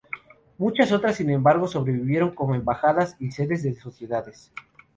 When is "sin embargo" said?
1.17-1.67